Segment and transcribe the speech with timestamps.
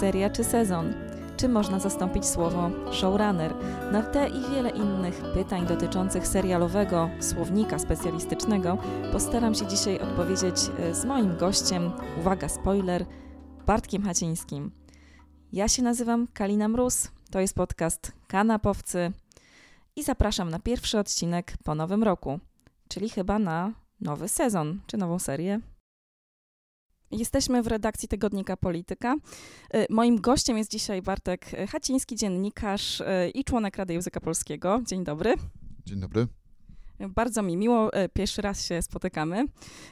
[0.00, 0.94] Seria czy sezon?
[1.36, 3.54] Czy można zastąpić słowo showrunner?
[3.92, 8.78] Na te i wiele innych pytań dotyczących serialowego słownika specjalistycznego
[9.12, 13.06] postaram się dzisiaj odpowiedzieć e, z moim gościem, uwaga, spoiler,
[13.66, 14.70] Bartkiem Hacińskim.
[15.52, 19.12] Ja się nazywam Kalina Mróz, to jest podcast Kanapowcy
[19.96, 22.40] i zapraszam na pierwszy odcinek po nowym roku,
[22.88, 25.60] czyli chyba na nowy sezon czy nową serię.
[27.10, 29.16] Jesteśmy w redakcji tygodnika Polityka.
[29.74, 34.80] Y, moim gościem jest dzisiaj Bartek Haciński, dziennikarz y, i członek Rady Języka Polskiego.
[34.86, 35.34] Dzień dobry.
[35.86, 36.39] Dzień dobry.
[37.08, 39.46] Bardzo mi miło, e, pierwszy raz się spotykamy.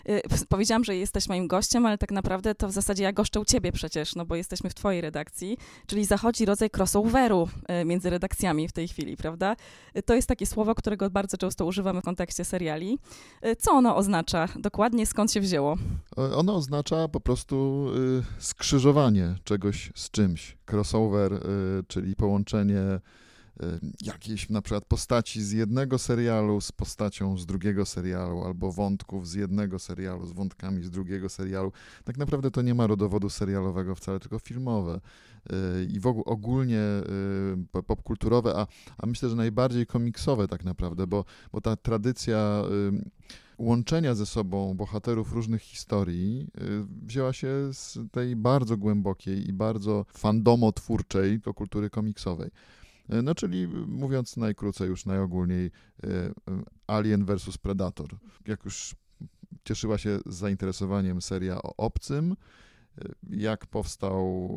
[0.09, 3.45] E, powiedziałam, że jesteś moim gościem, ale tak naprawdę to w zasadzie ja goszczę u
[3.45, 8.69] ciebie przecież, no bo jesteśmy w twojej redakcji, czyli zachodzi rodzaj crossoveru e, między redakcjami
[8.69, 9.57] w tej chwili, prawda?
[10.05, 12.99] To jest takie słowo, którego bardzo często używamy w kontekście seriali.
[13.59, 15.77] Co ono oznacza dokładnie, skąd się wzięło?
[16.17, 17.87] Ono oznacza po prostu
[18.39, 20.57] skrzyżowanie czegoś z czymś.
[20.67, 21.41] Crossover,
[21.89, 23.01] czyli połączenie
[24.01, 29.35] jakiejś na przykład postaci z jednego serialu z postacią z drugiego serialu, albo wątków z
[29.35, 31.73] jednego serialu z wątkami z drugiego serialu.
[32.05, 35.01] Tak naprawdę to nie ma rodowodu serialowego wcale, tylko filmowe
[35.53, 36.83] y, i w ogóle ogólnie
[37.79, 38.67] y, popkulturowe, a,
[38.99, 42.63] a myślę, że najbardziej komiksowe tak naprawdę, bo, bo ta tradycja
[43.59, 46.49] łączenia ze sobą bohaterów różnych historii
[47.07, 52.51] wzięła się z tej bardzo głębokiej i bardzo fandomotwórczej do kultury komiksowej.
[53.09, 55.71] E, no czyli mówiąc najkrócej, już najogólniej,
[56.05, 56.33] e,
[56.87, 58.17] Alien versus Predator.
[58.47, 58.95] Jak już
[59.65, 62.37] cieszyła się zainteresowaniem seria o obcym,
[62.99, 64.49] e, jak powstał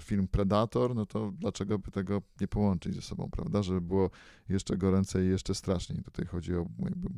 [0.00, 3.62] film Predator, no to dlaczego by tego nie połączyć ze sobą, prawda?
[3.62, 4.10] Żeby było
[4.48, 6.02] jeszcze goręcej i jeszcze straszniej.
[6.02, 7.08] Tutaj chodzi o jakby,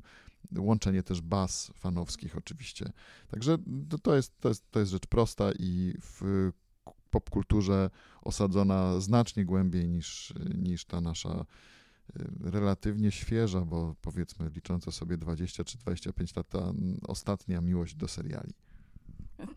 [0.58, 2.92] łączenie też baz fanowskich oczywiście.
[3.28, 3.58] Także
[3.88, 6.52] to, to, jest, to, jest, to jest rzecz prosta i w
[7.20, 7.90] popkulturze
[8.22, 11.44] osadzona znacznie głębiej niż, niż ta nasza
[12.20, 16.72] y, relatywnie świeża, bo powiedzmy licząca sobie 20 czy 25 lat, ta
[17.08, 18.52] ostatnia miłość do seriali.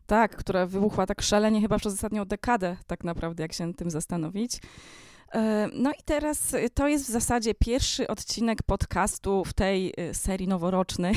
[0.08, 4.62] Tak, która wybuchła tak szalenie chyba przez ostatnią dekadę, tak naprawdę, jak się tym zastanowić.
[5.34, 10.14] E, no i teraz y, to jest w zasadzie pierwszy odcinek podcastu w tej y,
[10.14, 11.16] serii noworocznej,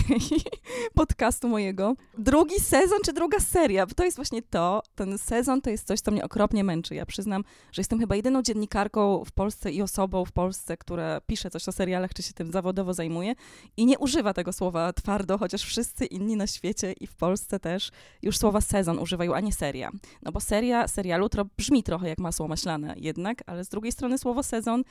[0.95, 1.95] podcastu mojego.
[2.19, 3.87] Drugi sezon czy druga seria?
[3.87, 6.95] To jest właśnie to, ten sezon to jest coś, co mnie okropnie męczy.
[6.95, 11.51] Ja przyznam, że jestem chyba jedyną dziennikarką w Polsce i osobą w Polsce, która pisze
[11.51, 13.34] coś o serialach, czy się tym zawodowo zajmuje
[13.77, 17.91] i nie używa tego słowa twardo, chociaż wszyscy inni na świecie i w Polsce też
[18.22, 19.91] już słowa sezon używają, a nie seria.
[20.22, 24.02] No bo seria serialu to brzmi trochę jak masło maślane jednak, ale z drugiej strony
[24.03, 24.85] strony słowo sezon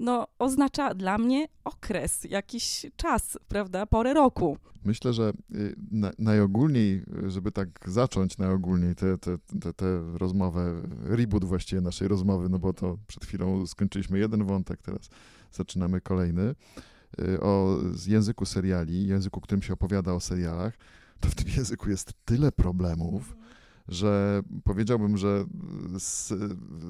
[0.00, 4.58] no, oznacza dla mnie okres, jakiś czas, prawda, porę roku.
[4.84, 11.44] Myślę, że y, na, najogólniej, żeby tak zacząć najogólniej tę te, te, te, rozmowę, reboot
[11.44, 15.10] właściwie naszej rozmowy, no bo to przed chwilą skończyliśmy jeden wątek, teraz
[15.52, 16.54] zaczynamy kolejny,
[17.20, 20.78] y, o języku seriali, języku, którym się opowiada o serialach,
[21.20, 23.36] to w tym języku jest tyle problemów,
[23.88, 25.44] że powiedziałbym, że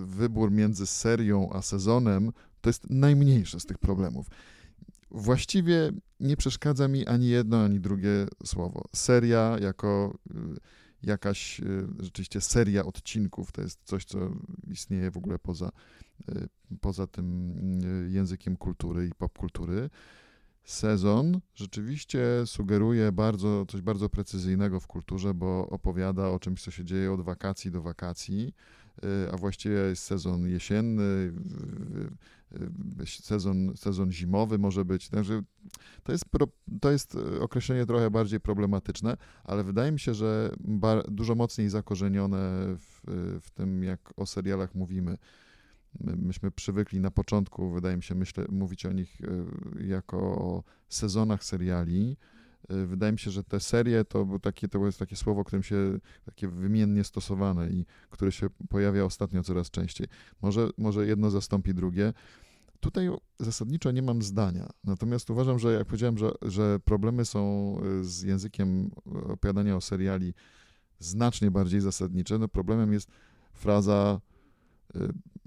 [0.07, 4.27] wybór między serią a sezonem to jest najmniejszy z tych problemów.
[5.11, 8.85] Właściwie nie przeszkadza mi ani jedno, ani drugie słowo.
[8.95, 10.35] Seria jako y,
[11.03, 14.19] jakaś y, rzeczywiście seria odcinków to jest coś, co
[14.71, 15.71] istnieje w ogóle poza,
[16.29, 16.49] y,
[16.81, 17.55] poza tym
[18.09, 19.91] językiem kultury i popkultury
[20.67, 26.85] sezon rzeczywiście sugeruje bardzo, coś bardzo precyzyjnego w kulturze, bo opowiada o czymś, co się
[26.85, 28.55] dzieje od wakacji do wakacji,
[29.05, 31.33] y, a właściwie jest sezon jesienny,
[33.07, 35.09] sezon, sezon zimowy może być.
[35.09, 35.43] Także
[36.03, 36.25] to jest,
[36.81, 40.51] to jest określenie trochę bardziej problematyczne, ale wydaje mi się, że
[41.09, 42.39] dużo mocniej zakorzenione
[42.79, 43.01] w,
[43.41, 45.19] w tym, jak o serialach mówimy
[46.01, 51.45] myśmy przywykli na początku, wydaje mi się, myślę, mówić o nich e, jako o sezonach
[51.45, 52.17] seriali.
[52.69, 55.63] E, wydaje mi się, że te serie to, był takie, to jest takie słowo, którym
[55.63, 60.07] się takie wymiennie stosowane i które się pojawia ostatnio coraz częściej.
[60.43, 62.13] Może, może jedno zastąpi drugie.
[62.81, 63.09] Tutaj
[63.41, 64.71] zasadniczo nie mam zdania.
[64.85, 68.91] Natomiast uważam, że jak powiedziałem, że, że problemy są e, z językiem
[69.29, 70.35] opowiadania o seriali
[70.99, 73.09] znacznie bardziej zasadnicze, no problemem jest
[73.53, 74.21] fraza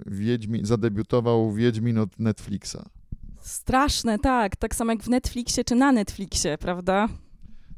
[0.06, 2.78] Wiedźmin, zadebiutował Wiedźmin od Netflixa.
[3.40, 4.56] Straszne, tak.
[4.56, 7.10] Tak samo jak w Netflixie czy na Netflixie, prawda?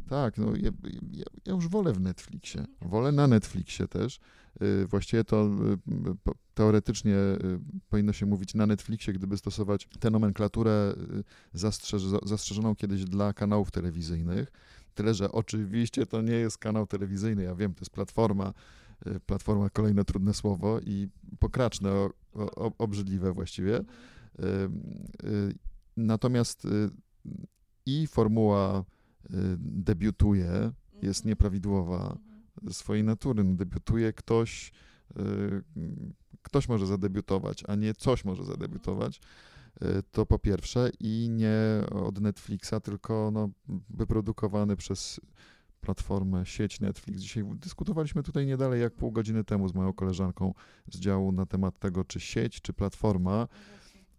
[0.10, 0.72] Tak, no ja,
[1.12, 2.66] ja, ja już wolę w Netflixie.
[2.82, 4.20] Wolę na Netflixie też.
[4.62, 7.60] Y, właściwie to y, teoretycznie y,
[7.90, 10.94] powinno się mówić na Netflixie, gdyby stosować tę nomenklaturę
[11.54, 14.52] zastrzeż zastrzeżoną kiedyś dla kanałów telewizyjnych.
[14.96, 18.54] Tyle, że oczywiście to nie jest kanał telewizyjny, ja wiem, to jest platforma
[19.26, 21.08] platforma kolejne trudne słowo i
[21.40, 23.84] pokraczne, o, o, obrzydliwe właściwie.
[25.98, 26.68] Natomiast
[27.86, 28.86] i formuła
[29.60, 30.72] debiutuje,
[31.02, 32.18] jest nieprawidłowa
[32.64, 33.44] ze swojej natury.
[33.44, 34.72] No, debiutuje ktoś,
[36.42, 39.22] ktoś może zadebiutować, a nie coś może zadebiutować.
[40.12, 43.50] To po pierwsze i nie od Netflixa, tylko no,
[43.90, 45.22] wyprodukowany przez
[45.82, 47.22] platformę, sieć Netflix.
[47.22, 50.54] Dzisiaj dyskutowaliśmy tutaj nie dalej jak pół godziny temu z moją koleżanką
[50.92, 53.48] z działu na temat tego, czy sieć, czy platforma,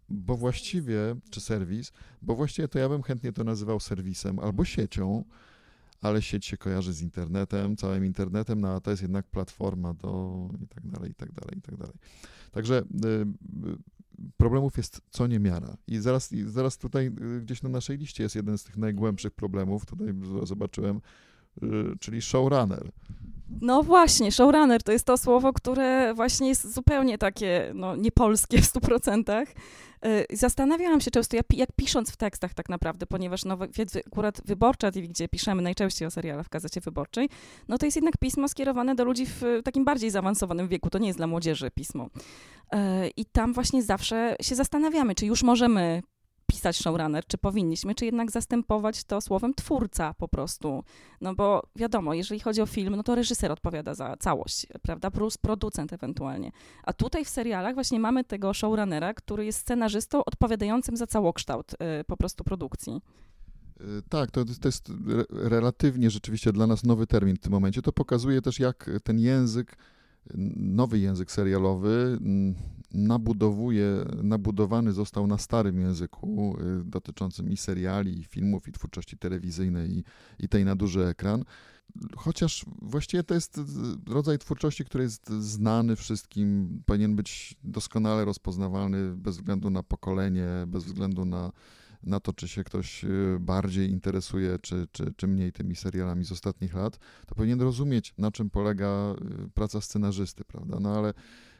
[0.09, 5.23] bo właściwie, czy serwis, bo właściwie to ja bym chętnie to nazywał serwisem albo siecią,
[6.01, 10.49] ale sieć się kojarzy z internetem, całym internetem, no a to jest jednak platforma do
[10.63, 11.95] i tak dalej, i tak dalej, i tak dalej.
[12.51, 13.07] Także y,
[13.69, 13.77] y,
[14.37, 15.77] problemów jest co niemiara.
[15.87, 19.33] I zaraz, i zaraz tutaj y, gdzieś na naszej liście jest jeden z tych najgłębszych
[19.33, 20.07] problemów, tutaj
[20.43, 21.01] zobaczyłem,
[21.99, 22.91] czyli showrunner.
[23.61, 28.65] No właśnie, showrunner to jest to słowo, które właśnie jest zupełnie takie no, niepolskie w
[28.65, 29.45] 100%.
[30.05, 33.57] Y, zastanawiałam się często, jak pisząc w tekstach tak naprawdę, ponieważ no,
[34.07, 37.29] akurat Wyborcza TV, gdzie piszemy najczęściej o serialach w Gazecie Wyborczej,
[37.67, 41.07] no to jest jednak pismo skierowane do ludzi w takim bardziej zaawansowanym wieku, to nie
[41.07, 42.05] jest dla młodzieży pismo.
[42.05, 42.77] Y,
[43.17, 46.01] I tam właśnie zawsze się zastanawiamy, czy już możemy
[46.53, 50.83] pisać showrunner, czy powinniśmy, czy jednak zastępować to słowem twórca po prostu.
[51.21, 55.37] No bo wiadomo, jeżeli chodzi o film, no to reżyser odpowiada za całość, prawda, plus
[55.37, 56.51] producent ewentualnie.
[56.83, 62.03] A tutaj w serialach właśnie mamy tego showrunnera, który jest scenarzystą odpowiadającym za całokształt y,
[62.03, 63.01] po prostu produkcji.
[63.81, 64.91] Y, tak, to, to jest
[65.29, 67.81] relatywnie rzeczywiście dla nas nowy termin w tym momencie.
[67.81, 69.77] To pokazuje też, jak ten język,
[70.55, 72.19] nowy język serialowy
[72.93, 79.91] nabudowuje, nabudowany został na starym języku y, dotyczącym i seriali, i filmów, i twórczości telewizyjnej,
[79.91, 80.03] i,
[80.39, 81.43] i tej na duży ekran.
[82.15, 83.59] Chociaż właściwie to jest
[84.07, 90.83] rodzaj twórczości, który jest znany wszystkim, powinien być doskonale rozpoznawalny bez względu na pokolenie, bez
[90.83, 91.51] względu na,
[92.03, 96.31] na to, czy się ktoś y, bardziej interesuje, czy, czy, czy mniej tymi serialami z
[96.31, 100.79] ostatnich lat, to powinien rozumieć, na czym polega y, praca scenarzysty, prawda?
[100.79, 101.52] No ale Y,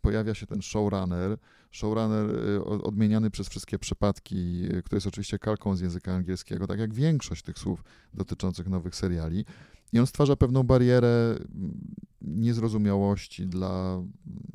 [0.00, 1.38] pojawia się ten showrunner.
[1.70, 6.78] Showrunner y, odmieniany przez wszystkie przypadki, y, który jest oczywiście kalką z języka angielskiego, tak
[6.78, 7.84] jak większość tych słów
[8.14, 9.44] dotyczących nowych seriali.
[9.92, 14.02] I on stwarza pewną barierę mm, niezrozumiałości dla,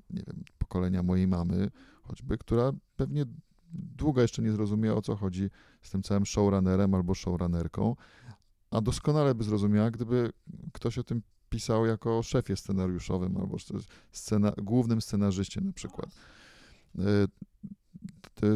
[0.10, 1.72] nie wiem, pokolenia mojej mamy,
[2.04, 3.26] choćby, która pewnie
[3.74, 5.50] długo jeszcze nie zrozumiała, o co chodzi
[5.82, 7.96] z tym całym showrunnerem albo showrunnerką,
[8.72, 10.32] a doskonale by zrozumiała, gdyby
[10.74, 13.58] ktoś o tym pisał jako szefie scenariuszowym albo
[14.12, 16.10] scena, głównym scenarzyście na przykład.
[17.00, 17.28] E,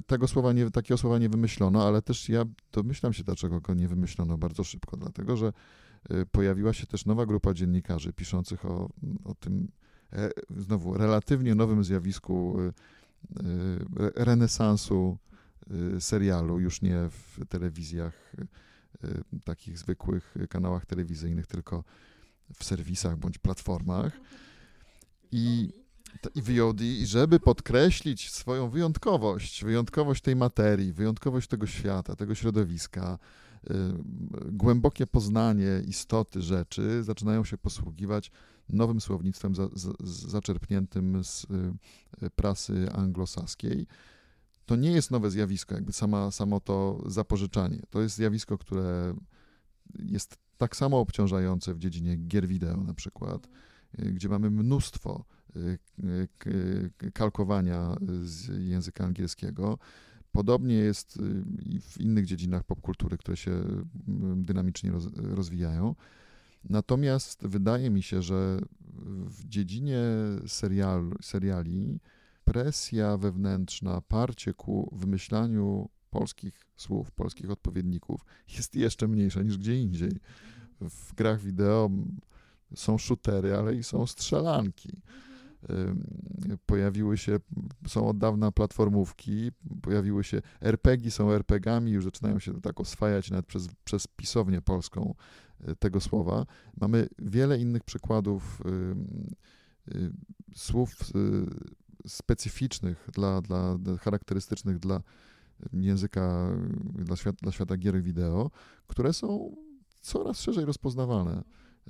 [0.01, 3.88] tego słowa nie, takiego słowa nie wymyślono, ale też ja domyślam się, dlaczego go nie
[3.88, 5.53] wymyślono bardzo szybko, dlatego że
[6.09, 8.89] e, pojawiła się też nowa grupa dziennikarzy piszących o,
[9.24, 9.68] o tym
[10.13, 12.57] e, znowu relatywnie nowym zjawisku
[14.15, 15.18] renesansu
[16.00, 18.36] serialu, już nie w telewizjach,
[19.44, 21.83] takich zwykłych kanałach telewizyjnych, tylko
[22.53, 24.19] w serwisach bądź platformach
[25.31, 25.69] i,
[26.36, 33.20] i VOD, i żeby podkreślić swoją wyjątkowość, wyjątkowość tej materii, wyjątkowość tego świata, tego środowiska,
[33.63, 33.74] y,
[34.51, 38.31] głębokie poznanie istoty rzeczy, zaczynają się posługiwać
[38.70, 41.43] nowym słownictwem za, za, zaczerpniętym z
[42.24, 43.88] y, prasy anglosaskiej.
[44.65, 47.81] To nie jest nowe zjawisko, jakby sama, samo to zapożyczanie.
[47.89, 49.13] To jest zjawisko, które
[50.00, 53.50] jest tak samo obciążające w dziedzinie gier wideo na przykład,
[54.00, 55.77] y, gdzie mamy mnóstwo y,
[56.47, 59.79] y, kalkowania z języka angielskiego.
[60.31, 61.19] Podobnie jest
[61.65, 63.63] i w innych dziedzinach popkultury, które się
[64.35, 65.95] dynamicznie rozwijają.
[66.69, 68.59] Natomiast wydaje mi się, że
[69.25, 70.00] w dziedzinie
[70.47, 72.00] serial, seriali
[72.43, 78.25] presja wewnętrzna, parcie ku wymyślaniu polskich słów, polskich odpowiedników
[78.57, 80.12] jest jeszcze mniejsza niż gdzie indziej.
[80.81, 81.89] W grach wideo
[82.75, 85.01] są shootery, ale i są strzelanki.
[86.65, 87.39] Pojawiły się,
[87.88, 93.45] są od dawna platformówki, pojawiły się RPG, są RPGami, już zaczynają się tak oswajać nawet
[93.45, 95.15] przez, przez pisownię polską
[95.62, 96.45] e, tego słowa.
[96.81, 98.62] Mamy wiele innych przykładów
[100.55, 105.01] słów e, specyficznych, dla, dla, charakterystycznych dla
[105.74, 106.51] języka
[106.95, 108.51] dla, świat, dla świata gier wideo,
[108.88, 109.55] które są
[110.01, 111.43] coraz szerzej rozpoznawalne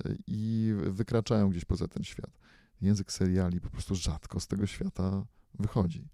[0.05, 2.39] e, i wykraczają gdzieś poza ten świat.
[2.81, 5.25] Język seriali po prostu rzadko z tego świata
[5.60, 6.07] wychodzi.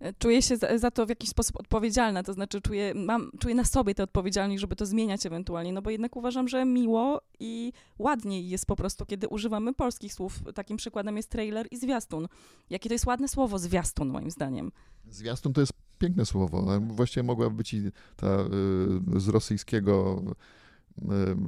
[0.00, 3.54] E, czuję się za, za, to w jakiś sposób odpowiedzialna, to znaczy czuję, mam, czuję
[3.54, 7.72] na sobie tę odpowiedzialność, żeby to zmieniać ewentualnie, no bo jednak uważam, że miło i
[7.98, 10.40] ładniej jest po prostu, kiedy używamy polskich słów.
[10.54, 12.28] Takim przykładem jest trailer i zwiastun.
[12.70, 14.72] Jakie to jest ładne słowo zwiastun, moim zdaniem.
[15.10, 16.80] Zwiastun to jest piękne słowo.
[16.80, 17.82] Właściwie mogłaby być i
[18.16, 18.40] ta
[19.16, 20.22] y, z rosyjskiego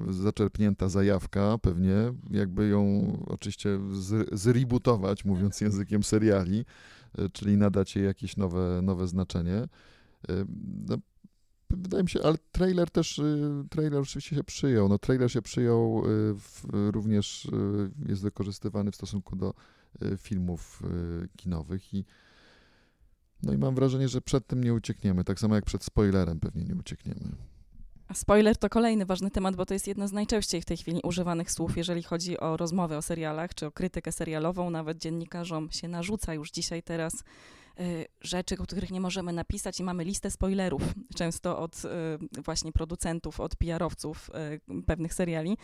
[0.09, 1.95] y, zaczerpnięta zajawka, pewnie,
[2.31, 3.81] jakby ją oczywiście
[4.33, 6.65] zrebootować, mówiąc językiem seriali
[7.19, 9.69] E, czyli nadać jej jakieś nowe, nowe znaczenie.
[10.89, 10.99] No,
[11.71, 13.21] wydaje mi się, ale trailer też,
[13.71, 14.89] trailer oczywiście się przyjął.
[14.89, 16.03] No, trailer się przyjął,
[16.35, 17.49] w, również
[18.09, 19.55] jest wykorzystywany w stosunku do
[20.19, 20.83] filmów
[21.37, 22.05] kinowych i
[23.43, 26.65] no i mam wrażenie, że przed tym nie uciekniemy, tak samo jak przed spoilerem pewnie
[26.65, 27.33] nie uciekniemy.
[28.15, 31.51] Spoiler to kolejny ważny temat, bo to jest jedno z najczęściej w tej chwili używanych
[31.51, 34.71] słów, jeżeli chodzi o rozmowy o serialach czy o krytykę serialową.
[34.71, 37.15] Nawet dziennikarzom się narzuca już dzisiaj teraz
[37.81, 40.83] y, rzeczy, o których nie możemy napisać i mamy listę spoilerów,
[41.15, 41.89] często od y,
[42.43, 44.31] właśnie producentów, od PR-owców
[44.69, 45.59] y, pewnych seriali.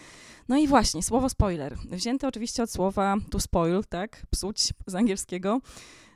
[0.49, 5.61] No i właśnie, słowo spoiler, wzięte oczywiście od słowa to spoil, tak, psuć z angielskiego.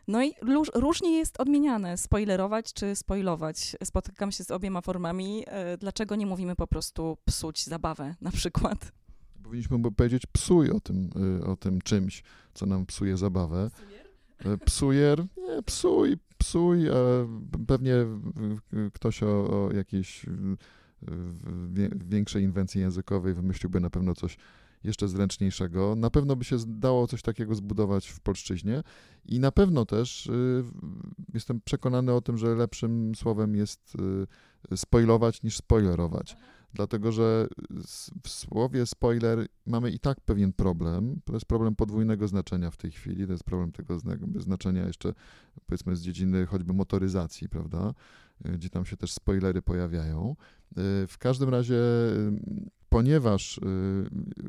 [0.09, 0.35] No i
[0.75, 3.77] różnie jest odmieniane, spoilerować czy spoilować.
[3.85, 5.45] Spotykam się z obiema formami.
[5.47, 8.93] E, dlaczego nie mówimy po prostu psuć zabawę na przykład?
[9.43, 11.11] Powinniśmy powiedzieć psuj o tym,
[11.41, 12.23] y, o tym czymś,
[12.55, 13.71] co nam psuje zabawę.
[14.65, 15.27] Psujer?
[15.37, 16.85] Nie, psuj, psuj.
[17.67, 17.95] Pewnie
[18.93, 20.27] ktoś o, o jakiejś
[21.95, 24.37] większej inwencji językowej wymyśliłby na pewno coś
[24.89, 25.95] jeszcze zręczniejszego.
[25.97, 28.83] Na pewno by się dało coś takiego zbudować w polszczyźnie
[29.25, 30.65] i na pewno też y,
[31.35, 33.97] jestem przekonany o tym, że lepszym słowem jest
[34.73, 36.37] y, spoilować niż spoilerować.
[36.75, 37.47] Dlatego, że
[38.23, 41.21] w słowie spoiler mamy i tak pewien problem.
[41.25, 43.27] To jest problem podwójnego znaczenia w tej chwili.
[43.27, 43.99] To jest problem tego
[44.37, 45.15] znaczenia jeszcze,
[45.67, 47.95] powiedzmy, z dziedziny choćby motoryzacji, prawda?
[48.47, 50.37] Y, gdzie tam się też spoilery pojawiają.
[51.09, 51.77] W każdym razie
[52.89, 53.63] ponieważ y,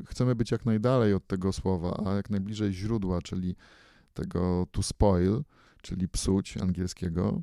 [0.06, 3.56] chcemy być jak najdalej od tego słowa, a jak najbliżej źródła, czyli
[4.14, 5.42] tego to spoil,
[5.82, 7.42] czyli psuć angielskiego,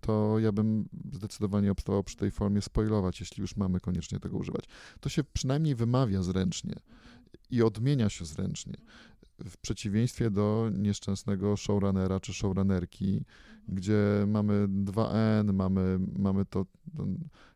[0.00, 4.64] to ja bym zdecydowanie obstawał przy tej formie spoilować, jeśli już mamy koniecznie tego używać.
[5.00, 6.74] To się przynajmniej wymawia zręcznie
[7.50, 8.74] i odmienia się zręcznie
[9.44, 13.24] w przeciwieństwie do nieszczęsnego showrunnera czy showrunnerki,
[13.68, 16.66] gdzie mamy 2N, mamy, mamy to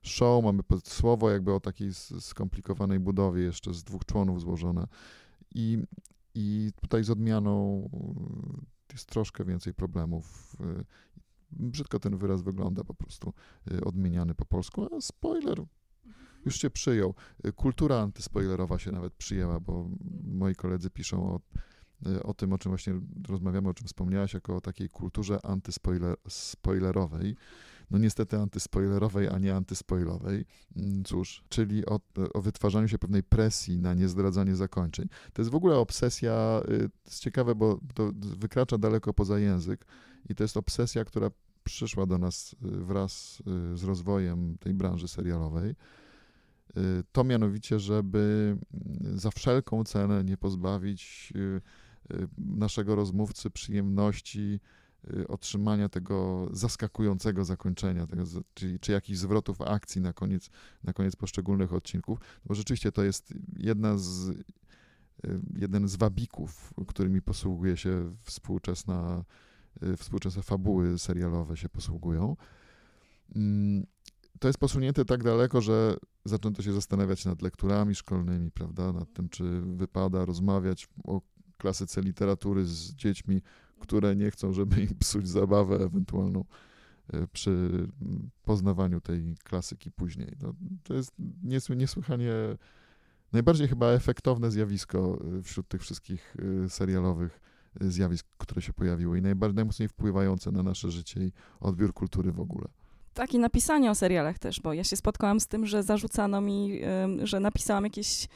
[0.03, 4.87] show, mamy słowo jakby o takiej skomplikowanej budowie jeszcze z dwóch członów złożone
[5.55, 5.79] i,
[6.35, 7.89] i tutaj z odmianą
[8.93, 10.57] jest troszkę więcej problemów.
[11.51, 13.33] Brzydko ten wyraz wygląda po prostu
[13.85, 15.63] odmieniany po polsku, a spoiler
[16.45, 17.15] już się przyjął.
[17.57, 19.89] Kultura antyspoilerowa się nawet przyjęła, bo
[20.25, 21.72] moi koledzy piszą o Y,
[22.23, 22.95] o tym, o czym właśnie
[23.29, 27.37] rozmawiamy, o czym wspomniałaś, jako o takiej kulturze antyspoilerowej.
[27.91, 30.45] No niestety antyspoilerowej, a nie antyspoilowej.
[30.77, 32.01] Mm, cóż, czyli o,
[32.35, 35.09] o wytwarzaniu się pewnej presji na niezdradzanie zakończeń.
[35.33, 39.85] To jest w ogóle obsesja, y, jest ciekawe, bo to wykracza daleko poza język
[40.29, 41.31] i to jest obsesja, która
[41.65, 43.43] przyszła do nas y, wraz
[43.75, 45.75] z rozwojem tej branży serialowej.
[47.13, 51.61] To mianowicie, żeby mm, za wszelką cenę nie pozbawić Y,
[52.39, 54.61] naszego rozmówcy przyjemności
[55.11, 58.25] y, otrzymania tego zaskakującego zakończenia, tego,
[58.81, 60.51] czy jakichś zwrotów akcji na koniec,
[60.85, 64.45] na koniec poszczególnych odcinków, bo rzeczywiście to jest jedna z, y,
[65.57, 69.25] jeden z wabików, którymi posługuje się współczesna,
[69.97, 72.37] współczesne fabuły serialowe się posługują.
[73.37, 73.87] Mm,
[74.43, 79.29] to jest posunięte tak daleko, że zaczęto się zastanawiać nad lekturami szkolnymi, prawda, nad tym,
[79.29, 81.21] czy wypada rozmawiać o
[81.63, 83.43] klasyce literatury z dziećmi,
[83.81, 86.45] które nie chcą, żeby im psuć zabawę ewentualną
[87.13, 87.69] e, przy
[88.43, 90.37] poznawaniu tej klasyki później.
[90.41, 91.15] No, to jest
[91.75, 92.33] niesłychanie
[93.33, 97.41] najbardziej chyba efektowne zjawisko e, wśród tych wszystkich e, serialowych
[97.81, 102.41] zjawisk, które się pojawiły i najbardziej, najmocniej wpływające na nasze życie i odbiór kultury w
[102.41, 102.69] ogóle.
[103.15, 106.81] Tak, i napisanie o serialach też, bo ja się spotkałam z tym, że zarzucano mi,
[107.23, 108.29] że napisałam jakieś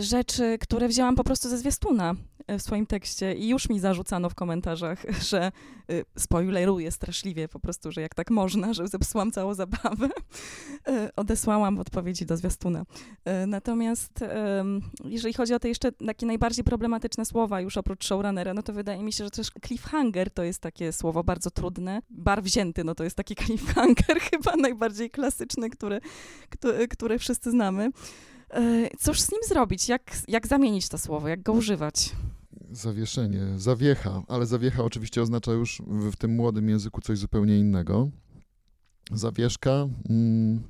[0.00, 2.14] rzeczy, które wzięłam po prostu ze zwiastuna
[2.46, 5.52] e, w swoim tekście i już mi zarzucano w komentarzach, że e,
[6.18, 10.08] spoileruję straszliwie po prostu, że jak tak można, że zepsułam całą zabawę.
[11.16, 12.84] Odesłałam odpowiedzi do zwiastuna.
[13.46, 14.24] Natomiast
[15.04, 19.02] jeżeli chodzi o te jeszcze takie najbardziej problematyczne słowa, już oprócz showrunnera, no to wydaje
[19.02, 22.02] mi się, że też cliffhanger to jest takie słowo bardzo trudne.
[22.10, 26.00] Bar wzięty, no to jest taki cliffhanger chyba najbardziej klasyczny, który,
[26.50, 27.90] który, który wszyscy znamy.
[28.50, 29.88] E, cóż z nim zrobić?
[29.88, 31.28] Jak, jak zamienić to słowo?
[31.28, 32.16] Jak go używać?
[32.70, 38.10] Zawieszenie, zawiecha, ale zawiecha oczywiście oznacza już w, tym młodym języku coś zupełnie innego.
[39.12, 39.88] Zawieszka.
[40.08, 40.62] Mm,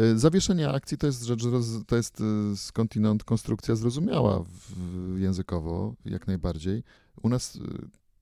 [0.00, 1.42] y, zawieszenie akcji to jest rzecz,
[1.86, 6.82] to jest y, skądinąd konstrukcja zrozumiała w, językowo, jak najbardziej.
[7.22, 7.58] U nas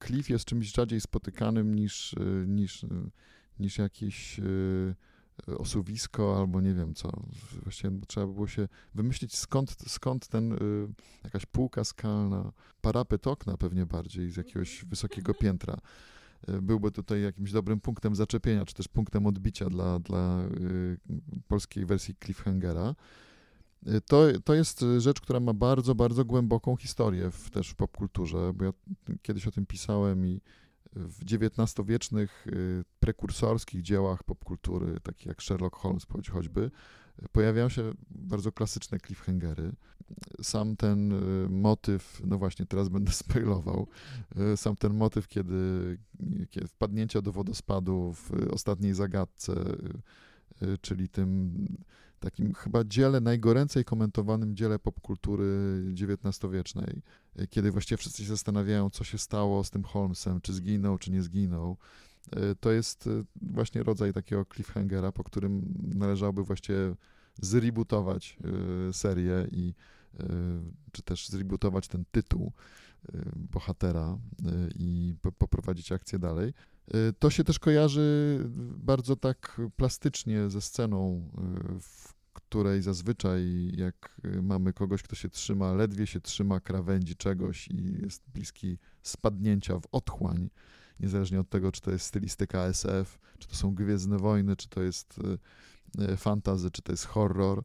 [0.07, 2.15] cliff jest czymś rzadziej spotykanym niż,
[2.47, 2.87] niż,
[3.59, 4.41] niż jakiś
[5.59, 7.13] osuwisko albo nie wiem co.
[7.63, 10.59] Właściwie trzeba było się wymyślić skąd, skąd ten,
[11.25, 15.79] jakaś półka skalna, parapet okna pewnie bardziej z jakiegoś wysokiego piętra
[16.63, 20.99] byłby tutaj jakimś dobrym punktem zaczepienia, czy też punktem odbicia dla, dla y,
[21.49, 22.95] polskiej wersji Cliffhangera.
[23.87, 28.53] Y, to, to jest rzecz, która ma bardzo, bardzo głęboką historię w, też w popkulturze,
[28.55, 28.73] bo ja
[29.23, 30.41] kiedyś o tym pisałem i
[30.97, 36.71] w XIX-wiecznych y, prekursorskich dziełach popkultury, takich jak Sherlock Holmes choćby,
[37.33, 39.73] pojawiają się bardzo klasyczne cliffhangery.
[40.43, 43.87] Sam ten y, motyw, no właśnie teraz będę spoilował,
[44.55, 45.99] y, sam ten motyw, kiedy,
[46.51, 49.55] kiedy wpadnięcie do wodospadu w ostatniej zagadce,
[50.81, 51.55] czyli tym
[52.21, 57.03] takim chyba dziele, najgoręcej komentowanym dziele popkultury XIX-wiecznej,
[57.51, 61.23] kiedy właściwie wszyscy się zastanawiają, co się stało z tym Holmesem, czy zginął, czy nie
[61.23, 61.77] zginął.
[62.31, 66.95] E, to jest e, właśnie rodzaj takiego cliffhangera, po którym należałoby właściwie
[67.41, 68.39] zrebootować
[68.89, 69.75] e, serię i
[70.93, 72.53] czy też zrebootować ten tytuł
[73.37, 74.19] bohatera
[74.75, 76.53] i poprowadzić akcję dalej.
[77.19, 78.39] To się też kojarzy
[78.77, 81.31] bardzo tak plastycznie ze sceną,
[81.81, 88.03] w której zazwyczaj jak mamy kogoś, kto się trzyma, ledwie się trzyma krawędzi czegoś i
[88.03, 90.51] jest bliski spadnięcia w otchłań,
[91.01, 94.83] niezależnie od tego, czy to jest stylistyka SF, czy to są Gwiezdne Wojny, czy to
[94.83, 95.21] jest
[96.17, 97.65] fantazy, czy to jest horror,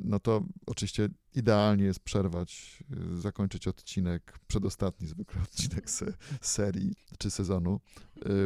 [0.00, 2.82] no to oczywiście idealnie jest przerwać,
[3.14, 7.80] zakończyć odcinek, przedostatni zwykle odcinek se, serii czy sezonu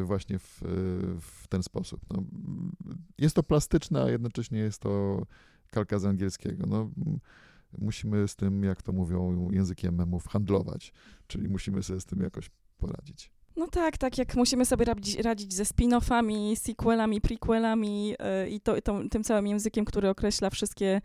[0.03, 0.61] właśnie w,
[1.21, 2.01] w ten sposób.
[2.11, 2.23] No,
[3.19, 5.23] jest to plastyczne, a jednocześnie jest to
[5.71, 6.67] kalka z angielskiego.
[6.67, 6.91] No,
[7.79, 10.93] musimy z tym, jak to mówią językiem memów, handlować,
[11.27, 13.33] czyli musimy sobie z tym jakoś poradzić.
[13.57, 18.17] No tak, tak jak musimy sobie radzić, radzić ze spin-offami, sequelami, prequelami yy,
[18.51, 21.01] i to, to, tym całym językiem, który określa wszystkie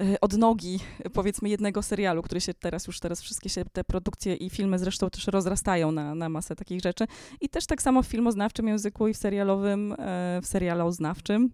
[0.00, 0.80] yy, odnogi,
[1.12, 5.10] powiedzmy, jednego serialu, który się teraz już, teraz wszystkie się te produkcje i filmy zresztą
[5.10, 7.04] też rozrastają na, na masę takich rzeczy.
[7.40, 9.96] I też tak samo w filmoznawczym języku i w serialowym, yy,
[10.42, 11.50] w serialoznawczym.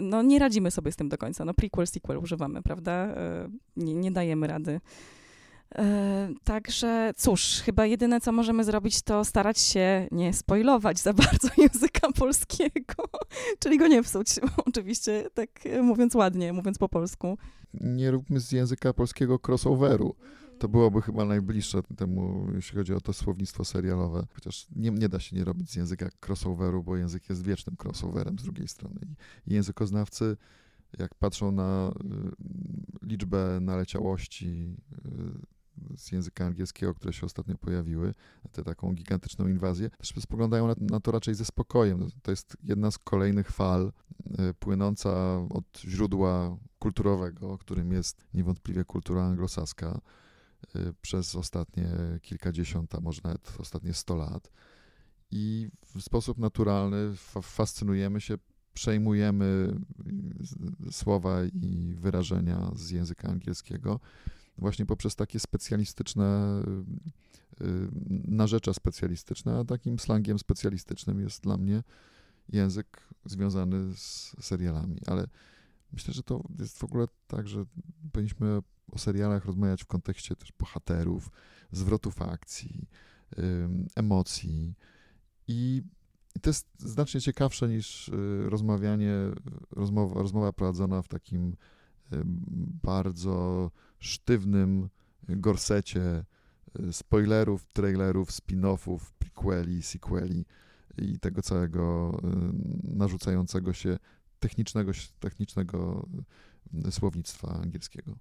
[0.00, 1.44] No nie radzimy sobie z tym do końca.
[1.44, 3.14] No prequel, sequel używamy, prawda?
[3.76, 4.80] Nie, nie dajemy rady.
[5.74, 11.48] E, także cóż, chyba jedyne co możemy zrobić, to starać się nie spoilować za bardzo
[11.56, 13.04] języka polskiego,
[13.60, 15.50] czyli go nie psuć, oczywiście, tak
[15.82, 17.38] mówiąc ładnie, mówiąc po polsku.
[17.74, 20.14] Nie róbmy z języka polskiego crossoveru.
[20.58, 24.26] To byłoby chyba najbliższe temu, jeśli chodzi o to słownictwo serialowe.
[24.34, 28.38] Chociaż nie, nie da się nie robić z języka crossoveru, bo język jest wiecznym crossoverem
[28.38, 29.00] z drugiej strony.
[29.46, 30.36] I językoznawcy,
[30.98, 35.59] jak patrzą na y, liczbę naleciałości, y,
[35.96, 38.14] z języka angielskiego, które się ostatnio pojawiły,
[38.52, 42.08] tę taką gigantyczną inwazję, też spoglądają na, na, to raczej ze spokojem.
[42.22, 43.92] To jest jedna z kolejnych fal
[44.50, 50.00] y, płynąca od źródła kulturowego, którym jest niewątpliwie kultura anglosaska
[50.76, 51.88] y, przez ostatnie
[52.22, 54.50] kilkadziesiąt, a może nawet ostatnie sto lat.
[55.30, 58.38] I w sposób naturalny fascynujemy się
[58.74, 59.74] przejmujemy
[60.90, 64.00] słowa i wyrażenia z języka angielskiego
[64.60, 66.62] właśnie poprzez takie specjalistyczne
[67.60, 67.88] y, y,
[68.28, 71.82] narzecza specjalistyczne, a takim slangiem specjalistycznym jest dla mnie
[72.48, 75.26] język związany z serialami, ale
[75.92, 77.64] myślę, że to jest w ogóle tak, że
[78.12, 81.30] powinniśmy o serialach rozmawiać w kontekście też bohaterów,
[81.72, 82.88] zwrotów akcji,
[83.96, 84.74] emocji.
[85.48, 85.82] I
[86.42, 89.14] to jest znacznie ciekawsze niż y, rozmawianie,
[89.70, 91.56] rozmowa, rozmowa prowadzona w takim
[92.82, 94.88] bardzo sztywnym
[95.28, 96.24] gorsecie
[96.80, 100.44] y, spoilerów, trailerów, spin-offów, prequeli, sequeli
[100.98, 102.12] i tego całego
[102.94, 103.98] y, narzucającego się
[104.40, 106.08] technicznego, technicznego
[106.86, 108.16] y, słownictwa angielskiego.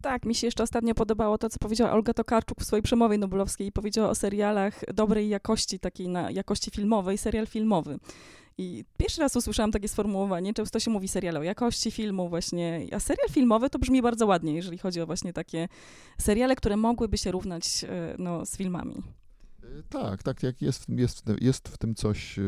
[0.00, 3.72] Tak, mi się jeszcze ostatnio podobało to, co powiedziała Olga Tokarczuk w swojej przemowie nobelowskiej.
[3.72, 7.98] Powiedziała o serialach dobrej jakości, takiej na jakości filmowej, serial filmowy.
[8.58, 10.54] I pierwszy raz usłyszałam takie sformułowanie.
[10.54, 14.54] Często się mówi serial o jakości filmu właśnie, a serial filmowy to brzmi bardzo ładnie,
[14.54, 15.68] jeżeli chodzi o właśnie takie
[16.18, 18.94] seriale, które mogłyby się równać e, no, z filmami.
[19.62, 22.42] E, tak, tak, jak jest, jest, jest w tym coś e,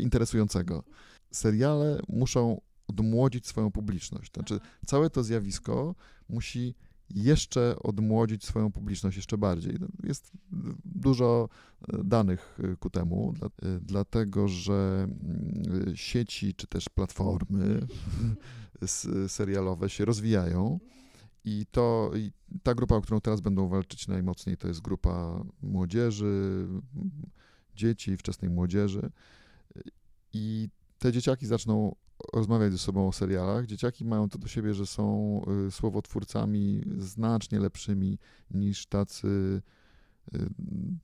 [0.00, 0.84] interesującego.
[1.30, 4.32] Seriale muszą odmłodzić swoją publiczność.
[4.32, 5.94] Znaczy, całe to zjawisko
[6.28, 6.74] musi
[7.10, 9.78] jeszcze odmłodzić swoją publiczność jeszcze bardziej.
[10.02, 10.32] Jest
[10.84, 11.48] dużo
[11.88, 13.34] e, danych e, ku temu,
[13.80, 17.86] dlatego że mm, sieci czy też platformy
[19.28, 20.78] serialowe się rozwijają.
[21.44, 26.66] I to i ta grupa, o którą teraz będą walczyć najmocniej, to jest grupa młodzieży,
[27.76, 29.10] dzieci, wczesnej młodzieży.
[30.32, 30.68] I
[30.98, 31.94] te dzieciaki zaczną
[32.32, 33.66] rozmawiać ze sobą o serialach.
[33.66, 38.18] Dzieciaki mają to do siebie, że są y, słowotwórcami znacznie lepszymi
[38.50, 39.62] niż tacy
[40.34, 40.38] y,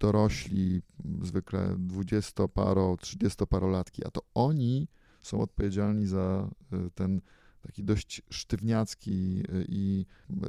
[0.00, 0.82] dorośli,
[1.22, 4.88] zwykle dwudziestoparo, trzydziestoparolatki, a to oni
[5.22, 7.20] są odpowiedzialni za y, ten
[7.62, 10.06] taki dość sztywniacki i,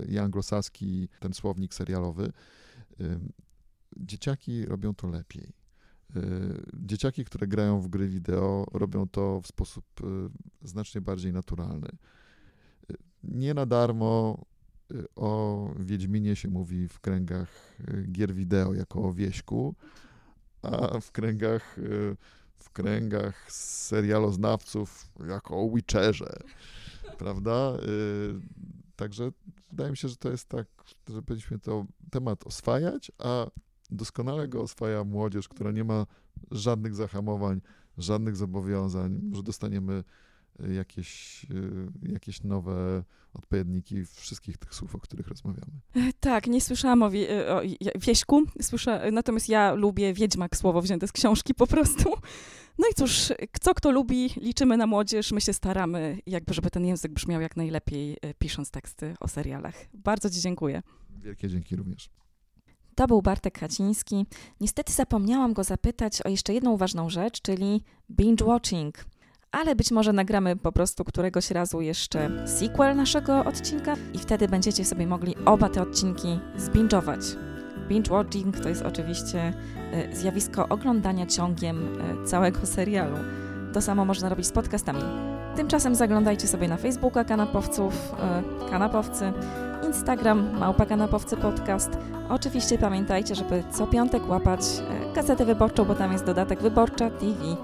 [0.07, 2.31] i anglosaski ten słownik serialowy.
[3.97, 5.53] Dzieciaki robią to lepiej.
[6.15, 11.87] Y, dzieciaki, które grają w gry wideo, robią to w sposób y, znacznie bardziej naturalny.
[12.91, 14.45] Y, nie na darmo
[15.15, 17.77] o Wiedźminie się mówi w kręgach
[18.11, 19.75] gier wideo jako o wieśku,
[20.61, 21.75] a w kręgach,
[22.57, 26.39] w kręgach serialoznawców jako o Witcherze,
[27.19, 27.77] prawda?
[28.95, 29.31] Także
[29.71, 30.67] wydaje mi się, że to jest tak,
[31.09, 33.47] że powinniśmy to temat oswajać, a
[33.95, 36.05] doskonale go oswaja młodzież, która nie ma
[36.51, 37.61] żadnych zahamowań,
[37.97, 39.19] żadnych zobowiązań.
[39.23, 40.03] Może dostaniemy
[40.59, 41.45] e, jakieś,
[42.05, 43.03] e, jakieś nowe
[43.33, 45.71] odpowiedniki wszystkich tych słów, o których rozmawiamy.
[45.95, 47.61] E, tak, nie słyszałam o, wie, o
[47.99, 52.13] wieśku, słyszę, natomiast ja lubię Wiedźmak, słowo wzięte z książki po prostu.
[52.77, 56.85] No i cóż, co kto lubi, liczymy na młodzież, my się staramy, jakby żeby ten
[56.85, 59.75] język brzmiał jak najlepiej, pisząc teksty o serialach.
[59.93, 60.81] Bardzo Ci dziękuję.
[61.09, 62.09] Wielkie dzięki również.
[62.95, 64.25] To był Bartek Haciński.
[64.61, 69.05] Niestety zapomniałam go zapytać o jeszcze jedną ważną rzecz, czyli binge watching.
[69.51, 74.85] Ale być może nagramy po prostu któregoś razu jeszcze sequel naszego odcinka i wtedy będziecie
[74.85, 77.19] sobie mogli oba te odcinki zbingować.
[77.89, 79.53] Binge watching to jest oczywiście
[79.91, 83.17] e, zjawisko oglądania ciągiem e, całego serialu.
[83.73, 85.01] To samo można robić z podcastami.
[85.55, 89.33] Tymczasem zaglądajcie sobie na Facebooka kanapowców, e, kanapowcy,
[89.87, 91.89] Instagram Małpa Kanapowcy Podcast.
[92.29, 94.61] Oczywiście pamiętajcie, żeby co piątek łapać
[95.15, 97.57] gazetę wyborczą, bo tam jest dodatek Wyborcza TV,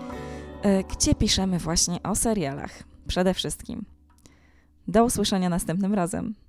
[0.90, 2.72] gdzie piszemy właśnie o serialach
[3.08, 3.86] przede wszystkim.
[4.88, 6.34] Do usłyszenia następnym razem.